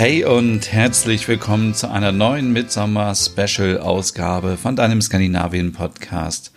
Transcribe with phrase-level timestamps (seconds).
[0.00, 6.52] Hey und herzlich willkommen zu einer neuen Midsommer-Special-Ausgabe von deinem Skandinavien-Podcast,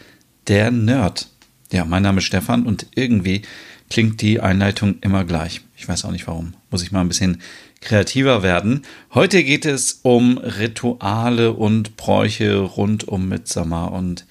[0.47, 1.27] der Nerd.
[1.69, 3.41] Ja, mein Name ist Stefan und irgendwie
[3.89, 5.59] klingt die Einleitung immer gleich.
[5.75, 6.53] Ich weiß auch nicht warum.
[6.71, 7.41] Muss ich mal ein bisschen
[7.81, 8.83] kreativer werden.
[9.13, 14.25] Heute geht es um Rituale und Bräuche rund um Midsommer und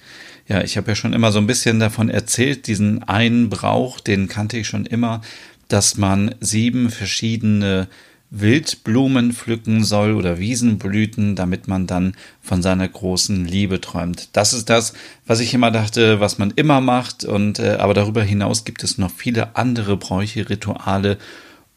[0.47, 4.27] ja, ich habe ja schon immer so ein bisschen davon erzählt, diesen einen Brauch, den
[4.27, 5.21] kannte ich schon immer,
[5.67, 7.87] dass man sieben verschiedene
[8.35, 14.29] Wildblumen pflücken soll oder Wiesenblüten, damit man dann von seiner großen Liebe träumt.
[14.33, 14.93] Das ist das,
[15.27, 17.25] was ich immer dachte, was man immer macht.
[17.25, 21.19] Und äh, aber darüber hinaus gibt es noch viele andere Bräuche, Rituale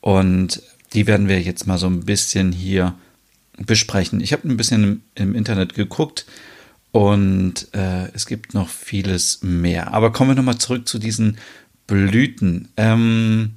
[0.00, 0.62] und
[0.94, 2.94] die werden wir jetzt mal so ein bisschen hier
[3.58, 4.22] besprechen.
[4.22, 6.24] Ich habe ein bisschen im, im, Internet geguckt
[6.92, 9.92] und äh, es gibt noch vieles mehr.
[9.92, 11.36] Aber kommen wir nochmal zurück zu diesen
[11.86, 12.68] Blüten.
[12.78, 13.56] Ähm,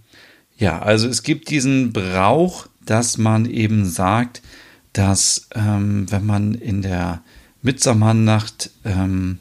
[0.58, 4.42] ja, also es gibt diesen Brauch, dass man eben sagt,
[4.94, 7.22] dass ähm, wenn man in der
[7.62, 9.38] Mitsommernacht ähm,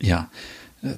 [0.00, 0.28] ja
[0.82, 0.94] äh,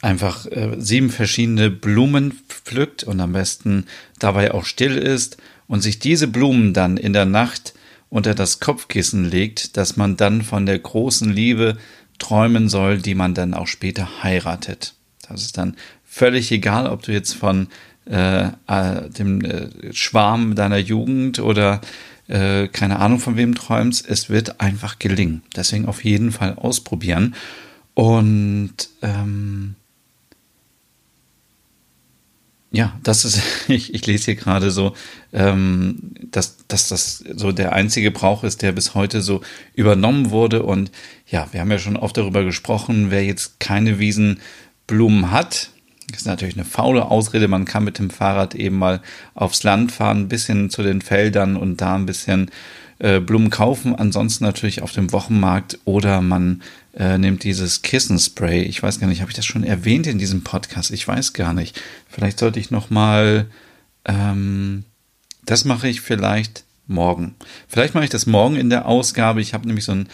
[0.00, 3.86] einfach äh, sieben verschiedene Blumen pflückt und am besten
[4.20, 7.74] dabei auch still ist und sich diese Blumen dann in der Nacht
[8.08, 11.76] unter das Kopfkissen legt, dass man dann von der großen Liebe
[12.18, 14.94] träumen soll, die man dann auch später heiratet.
[15.28, 17.68] Das ist dann völlig egal, ob du jetzt von
[18.08, 21.80] äh, äh, dem äh, Schwarm deiner Jugend oder
[22.28, 25.42] äh, keine Ahnung von wem träumst, es wird einfach gelingen.
[25.56, 27.34] Deswegen auf jeden Fall ausprobieren.
[27.94, 29.74] Und ähm,
[32.70, 34.94] ja, das ist, ich, ich lese hier gerade so,
[35.32, 39.40] ähm, dass, dass das so der einzige Brauch ist, der bis heute so
[39.74, 40.62] übernommen wurde.
[40.62, 40.90] Und
[41.26, 45.70] ja, wir haben ja schon oft darüber gesprochen, wer jetzt keine Wiesenblumen hat,
[46.10, 47.48] das ist natürlich eine faule Ausrede.
[47.48, 49.02] Man kann mit dem Fahrrad eben mal
[49.34, 52.50] aufs Land fahren, ein bisschen zu den Feldern und da ein bisschen
[52.98, 53.94] äh, Blumen kaufen.
[53.94, 56.62] Ansonsten natürlich auf dem Wochenmarkt oder man
[56.96, 58.62] äh, nimmt dieses Kissenspray.
[58.62, 60.90] Ich weiß gar nicht, habe ich das schon erwähnt in diesem Podcast?
[60.90, 61.80] Ich weiß gar nicht.
[62.08, 63.46] Vielleicht sollte ich noch mal.
[64.04, 64.84] Ähm,
[65.44, 67.34] das mache ich vielleicht morgen.
[67.68, 69.40] Vielleicht mache ich das morgen in der Ausgabe.
[69.40, 70.08] Ich habe nämlich so einen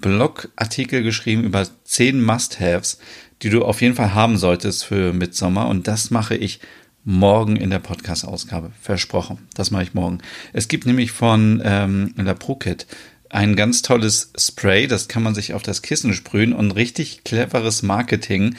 [0.00, 2.98] Blogartikel geschrieben über zehn Must-Haves,
[3.42, 5.68] die du auf jeden Fall haben solltest für Midsommer.
[5.68, 6.60] Und das mache ich
[7.04, 8.72] morgen in der Podcast-Ausgabe.
[8.80, 9.38] Versprochen.
[9.54, 10.18] Das mache ich morgen.
[10.52, 12.86] Es gibt nämlich von ähm, La ProKit
[13.30, 17.82] ein ganz tolles Spray, das kann man sich auf das Kissen sprühen und richtig cleveres
[17.82, 18.56] Marketing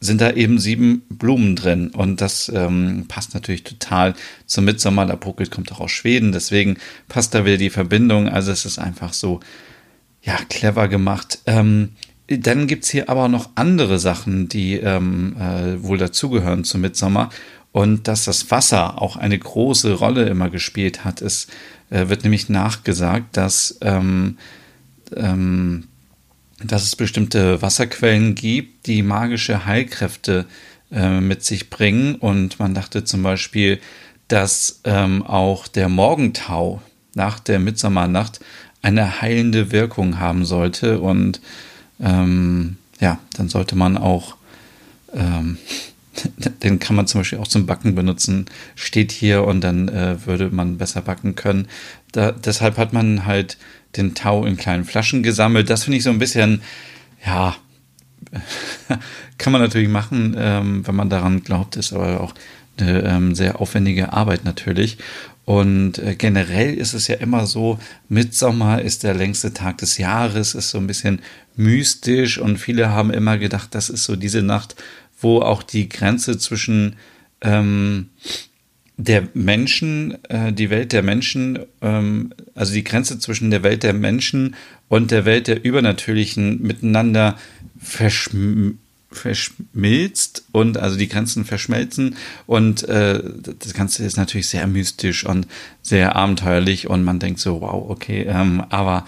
[0.00, 4.14] sind da eben sieben Blumen drin und das ähm, passt natürlich total
[4.46, 5.06] zum Mitsommer.
[5.06, 6.78] Der Pokelt kommt auch aus Schweden, deswegen
[7.08, 8.28] passt da wieder die Verbindung.
[8.28, 9.40] Also es ist einfach so,
[10.22, 11.38] ja, clever gemacht.
[11.46, 11.90] Ähm,
[12.28, 17.30] dann gibt's hier aber noch andere Sachen, die ähm, äh, wohl dazugehören zum Mitsommer.
[17.72, 21.20] Und dass das Wasser auch eine große Rolle immer gespielt hat.
[21.20, 21.48] Es
[21.90, 24.38] äh, wird nämlich nachgesagt, dass, ähm,
[25.16, 25.88] ähm,
[26.62, 30.46] dass es bestimmte Wasserquellen gibt, die magische Heilkräfte
[30.92, 32.14] äh, mit sich bringen.
[32.14, 33.80] Und man dachte zum Beispiel,
[34.28, 36.80] dass ähm, auch der Morgentau
[37.14, 38.38] nach der Mitsommernacht
[38.82, 41.00] eine heilende Wirkung haben sollte.
[41.00, 41.40] Und
[42.00, 44.36] ähm, ja, dann sollte man auch,
[45.12, 45.58] ähm,
[46.62, 50.50] den kann man zum Beispiel auch zum Backen benutzen, steht hier und dann äh, würde
[50.50, 51.68] man besser backen können.
[52.12, 53.58] Da, deshalb hat man halt
[53.96, 55.70] den Tau in kleinen Flaschen gesammelt.
[55.70, 56.62] Das finde ich so ein bisschen,
[57.24, 57.56] ja,
[59.38, 62.34] kann man natürlich machen, ähm, wenn man daran glaubt, ist aber auch
[62.78, 64.98] eine ähm, sehr aufwendige Arbeit natürlich.
[65.44, 70.54] Und äh, generell ist es ja immer so, Mitsommer ist der längste Tag des Jahres,
[70.54, 71.20] ist so ein bisschen
[71.56, 74.74] mystisch und viele haben immer gedacht, das ist so diese Nacht,
[75.20, 76.96] wo auch die Grenze zwischen
[77.42, 78.08] ähm,
[78.96, 83.92] der Menschen, äh, die Welt der Menschen, ähm, also die Grenze zwischen der Welt der
[83.92, 84.54] Menschen
[84.88, 87.36] und der Welt der Übernatürlichen miteinander
[87.78, 88.78] verschm
[89.14, 92.16] verschmilzt und also die Grenzen verschmelzen
[92.46, 93.22] und äh,
[93.58, 95.46] das Ganze ist natürlich sehr mystisch und
[95.82, 99.04] sehr abenteuerlich und man denkt so, wow, okay, ähm, aber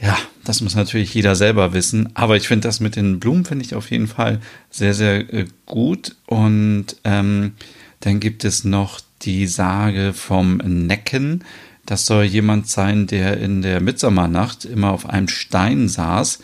[0.00, 2.10] ja, das muss natürlich jeder selber wissen.
[2.14, 4.40] Aber ich finde das mit den Blumen finde ich auf jeden Fall
[4.70, 6.16] sehr, sehr äh, gut.
[6.26, 7.52] Und ähm,
[8.00, 11.44] dann gibt es noch die Sage vom Necken.
[11.86, 16.40] Das soll jemand sein, der in der Mitsommernacht immer auf einem Stein saß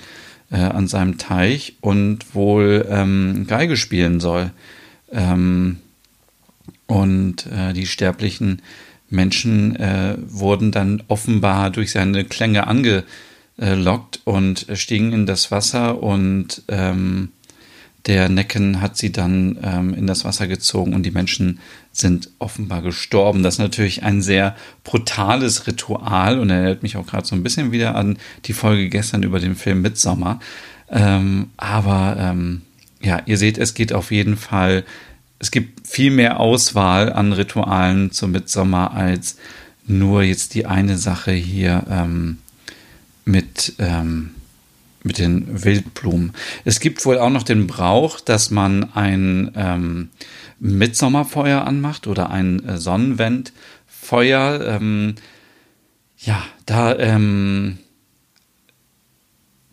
[0.53, 4.51] äh, an seinem Teich und wohl ähm, Geige spielen soll.
[5.11, 5.79] Ähm,
[6.87, 8.63] und äh, die sterblichen
[9.09, 16.63] Menschen äh, wurden dann offenbar durch seine Klänge angelockt und stiegen in das Wasser und
[16.69, 17.31] ähm,
[18.07, 21.61] der Necken hat sie dann ähm, in das Wasser gezogen und die Menschen
[21.93, 23.43] sind offenbar gestorben.
[23.43, 27.71] Das ist natürlich ein sehr brutales Ritual und erinnert mich auch gerade so ein bisschen
[27.71, 30.41] wieder an die Folge gestern über den Film Midsommer.
[30.91, 32.63] Ähm, aber ähm,
[33.01, 34.85] ja, ihr seht, es geht auf jeden Fall,
[35.39, 39.37] es gibt viel mehr Auswahl an Ritualen zum Midsommer als
[39.87, 42.39] nur jetzt die eine Sache hier ähm,
[43.25, 44.31] mit ähm,
[45.05, 46.33] mit den Wildblumen.
[46.65, 50.11] Es gibt wohl auch noch den Brauch, dass man ein ähm,
[50.61, 54.79] Mitsommerfeuer anmacht oder ein äh, Sonnenwendfeuer.
[54.81, 55.15] Ähm,
[56.19, 57.79] ja, da ähm,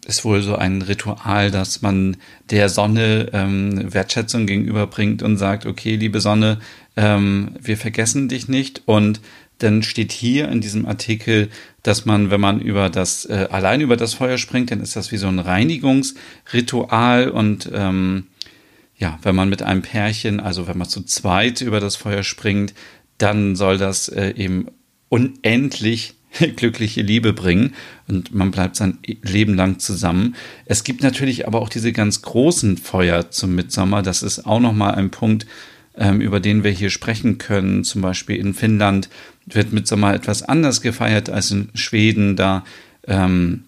[0.09, 2.17] ist wohl so ein Ritual, dass man
[2.49, 6.57] der Sonne ähm, Wertschätzung gegenüberbringt und sagt, okay, liebe Sonne,
[6.97, 9.21] ähm, wir vergessen dich nicht und
[9.59, 11.49] dann steht hier in diesem Artikel,
[11.83, 15.11] dass man, wenn man über das äh, allein über das Feuer springt, dann ist das
[15.11, 18.27] wie so ein Reinigungsritual und ähm,
[18.97, 22.73] ja, wenn man mit einem Pärchen, also wenn man zu zweit über das Feuer springt,
[23.17, 24.67] dann soll das äh, eben
[25.07, 26.15] unendlich
[26.55, 27.75] glückliche Liebe bringen
[28.07, 30.35] und man bleibt sein Leben lang zusammen.
[30.65, 34.01] Es gibt natürlich aber auch diese ganz großen Feuer zum Mitsommer.
[34.01, 35.45] Das ist auch nochmal ein Punkt,
[35.95, 37.83] über den wir hier sprechen können.
[37.83, 39.09] Zum Beispiel in Finnland
[39.45, 42.35] wird Mitsommer etwas anders gefeiert als in Schweden.
[42.35, 42.63] Da
[43.07, 43.63] ähm,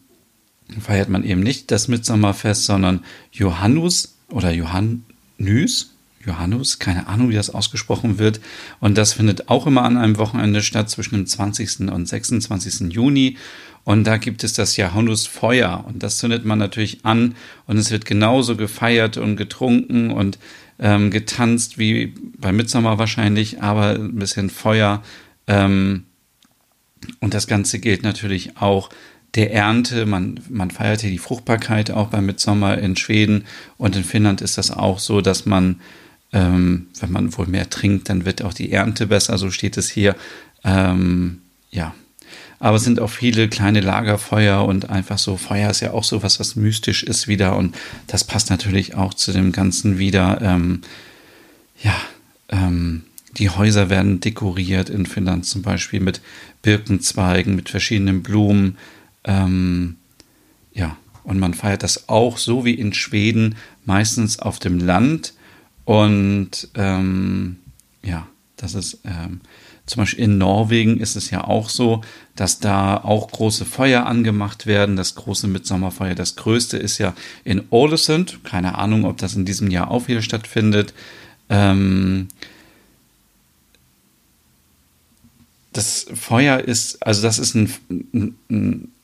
[0.79, 5.91] feiert man eben nicht das Mitsommerfest, sondern Johannus oder Johannus.
[6.25, 8.39] Johannus, keine Ahnung, wie das ausgesprochen wird.
[8.79, 11.91] Und das findet auch immer an einem Wochenende statt zwischen dem 20.
[11.91, 12.93] und 26.
[12.93, 13.37] Juni.
[13.83, 15.83] Und da gibt es das Johannusfeuer.
[15.87, 17.35] Und das zündet man natürlich an.
[17.65, 20.37] Und es wird genauso gefeiert und getrunken und
[20.81, 25.01] ähm, getanzt wie bei Mitsommer wahrscheinlich, aber ein bisschen Feuer
[25.47, 26.05] ähm,
[27.19, 28.89] und das Ganze gilt natürlich auch
[29.35, 30.05] der Ernte.
[30.05, 33.45] Man, man feierte die Fruchtbarkeit auch beim Mitsommer in Schweden
[33.77, 35.81] und in Finnland ist das auch so, dass man,
[36.33, 39.37] ähm, wenn man wohl mehr trinkt, dann wird auch die Ernte besser.
[39.37, 40.15] So steht es hier.
[40.63, 41.93] Ähm, ja.
[42.61, 46.21] Aber es sind auch viele kleine Lagerfeuer und einfach so, Feuer ist ja auch so
[46.21, 47.75] was, was mystisch ist wieder und
[48.05, 50.39] das passt natürlich auch zu dem Ganzen wieder.
[50.43, 50.81] Ähm,
[51.81, 51.95] ja,
[52.49, 53.01] ähm,
[53.39, 56.21] die Häuser werden dekoriert in Finnland zum Beispiel mit
[56.61, 58.77] Birkenzweigen, mit verschiedenen Blumen.
[59.23, 59.95] Ähm,
[60.71, 63.55] ja, und man feiert das auch so wie in Schweden,
[63.85, 65.33] meistens auf dem Land.
[65.83, 67.57] Und ähm,
[68.03, 69.41] ja, das ist ähm,
[69.85, 72.01] zum Beispiel in Norwegen ist es ja auch so,
[72.35, 74.95] dass da auch große Feuer angemacht werden.
[74.95, 77.13] Das große Mitsommerfeuer, das größte ist ja
[77.43, 78.43] in Ålesund.
[78.43, 80.93] Keine Ahnung, ob das in diesem Jahr auch wieder stattfindet.
[81.49, 82.29] Ähm,
[85.73, 88.35] das Feuer ist, also das ist ein,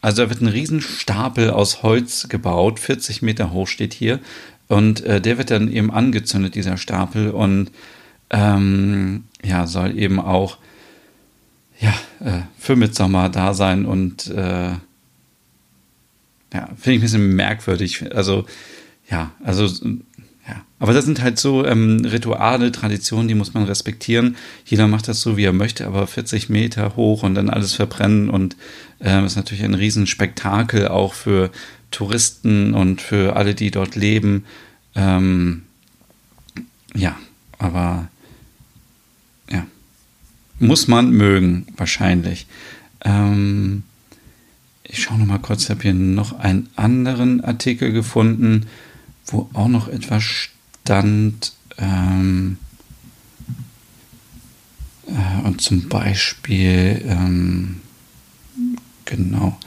[0.02, 4.20] also da wird ein Riesenstapel aus Holz gebaut, 40 Meter hoch steht hier.
[4.68, 7.72] Und äh, der wird dann eben angezündet, dieser Stapel, und
[8.30, 10.58] ähm, ja, soll eben auch
[11.80, 14.72] ja, äh, für Mitsommer da sein und äh,
[16.54, 18.16] ja, finde ich ein bisschen merkwürdig.
[18.16, 18.46] Also,
[19.10, 19.68] ja, also
[20.48, 24.38] ja, aber das sind halt so ähm, Rituale, Traditionen, die muss man respektieren.
[24.66, 28.30] Jeder macht das so, wie er möchte, aber 40 Meter hoch und dann alles verbrennen
[28.30, 28.56] und
[29.02, 31.52] ähm, ist natürlich ein Riesenspektakel auch für
[31.92, 34.46] Touristen und für alle, die dort leben.
[34.96, 35.64] Ähm,
[36.96, 37.18] ja,
[37.60, 38.08] aber
[40.60, 42.48] muss man mögen, wahrscheinlich.
[43.04, 43.84] Ähm,
[44.84, 48.68] ich schaue noch mal kurz, habe hier noch einen anderen Artikel gefunden
[49.32, 51.54] wo auch noch etwas stand.
[51.78, 52.58] Ähm,
[55.08, 57.82] äh, und zum Beispiel, ähm,
[59.06, 59.58] genau.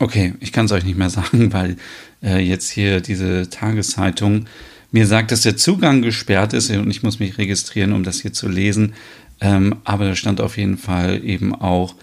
[0.00, 1.76] Okay, ich kann es euch nicht mehr sagen, weil
[2.22, 4.46] äh, jetzt hier diese Tageszeitung
[4.90, 8.32] mir sagt, dass der Zugang gesperrt ist und ich muss mich registrieren, um das hier
[8.32, 8.94] zu lesen.
[9.42, 11.94] Ähm, aber da stand auf jeden Fall eben auch,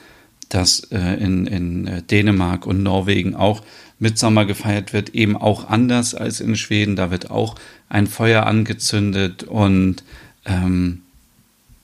[0.50, 3.64] dass äh, in, in äh, Dänemark und Norwegen auch
[3.98, 6.96] Mitsommer gefeiert wird, eben auch anders als in Schweden.
[6.96, 7.56] Da wird auch
[7.90, 10.04] ein Feuer angezündet und
[10.46, 11.02] ähm,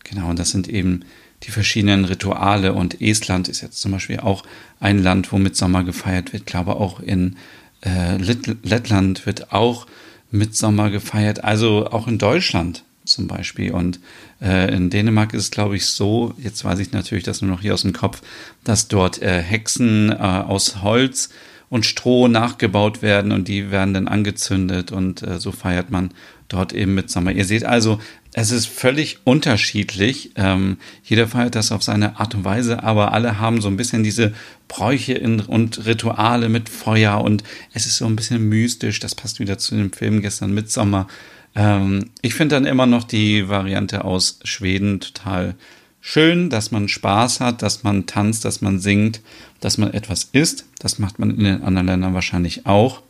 [0.03, 1.05] genau, und das sind eben
[1.43, 2.73] die verschiedenen Rituale.
[2.73, 4.43] Und Estland ist jetzt zum Beispiel auch
[4.79, 6.43] ein Land, wo Mitsommer gefeiert wird.
[6.43, 7.35] Ich glaube, auch in
[7.81, 9.87] äh, Lettland wird auch
[10.31, 11.43] Mitsommer gefeiert.
[11.43, 13.71] Also auch in Deutschland zum Beispiel.
[13.71, 13.99] Und
[14.41, 17.61] äh, in Dänemark ist es, glaube ich, so, jetzt weiß ich natürlich das nur noch
[17.61, 18.21] hier aus dem Kopf,
[18.63, 21.29] dass dort äh, Hexen äh, aus Holz
[21.69, 26.11] und Stroh nachgebaut werden und die werden dann angezündet und äh, so feiert man
[26.53, 27.31] dort eben mit Sommer.
[27.31, 27.99] Ihr seht also,
[28.33, 30.31] es ist völlig unterschiedlich.
[30.35, 34.03] Ähm, jeder feiert das auf seine Art und Weise, aber alle haben so ein bisschen
[34.03, 34.33] diese
[34.67, 37.43] Bräuche in, und Rituale mit Feuer und
[37.73, 38.99] es ist so ein bisschen mystisch.
[38.99, 41.07] Das passt wieder zu dem Film gestern Mitsommer.
[41.55, 45.55] Ähm, ich finde dann immer noch die Variante aus Schweden total
[46.01, 49.21] schön, dass man Spaß hat, dass man tanzt, dass man singt,
[49.59, 50.65] dass man etwas isst.
[50.79, 53.01] Das macht man in den anderen Ländern wahrscheinlich auch.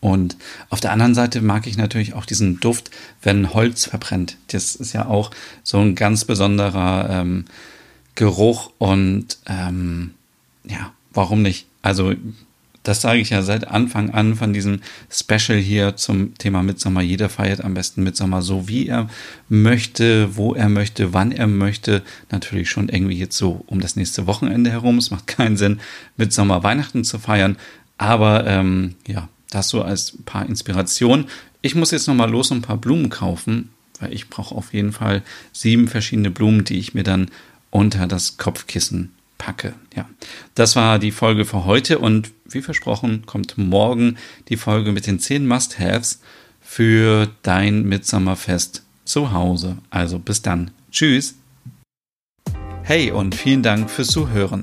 [0.00, 0.36] Und
[0.70, 2.90] auf der anderen Seite mag ich natürlich auch diesen Duft,
[3.22, 4.36] wenn Holz verbrennt.
[4.48, 5.30] Das ist ja auch
[5.62, 7.46] so ein ganz besonderer ähm,
[8.14, 10.12] Geruch und ähm,
[10.64, 11.66] ja, warum nicht?
[11.82, 12.14] Also
[12.88, 14.80] das sage ich ja seit Anfang an von diesem
[15.10, 17.02] Special hier zum Thema Mitsommer.
[17.02, 19.10] Jeder feiert am besten Mitsommer so, wie er
[19.48, 22.02] möchte, wo er möchte, wann er möchte.
[22.30, 24.98] Natürlich schon irgendwie jetzt so um das nächste Wochenende herum.
[24.98, 25.80] Es macht keinen Sinn,
[26.16, 27.56] Mitsommer Weihnachten zu feiern.
[27.98, 31.26] Aber ähm, ja, das so als paar Inspirationen.
[31.62, 34.92] Ich muss jetzt nochmal los und ein paar Blumen kaufen, weil ich brauche auf jeden
[34.92, 37.30] Fall sieben verschiedene Blumen, die ich mir dann
[37.70, 39.74] unter das Kopfkissen packe.
[39.94, 40.08] Ja,
[40.54, 44.16] das war die Folge für heute und wie versprochen kommt morgen
[44.48, 46.20] die Folge mit den zehn Must-Haves
[46.60, 49.78] für dein Mitsommerfest zu Hause.
[49.90, 50.70] Also bis dann.
[50.90, 51.34] Tschüss.
[52.82, 54.62] Hey und vielen Dank fürs Zuhören.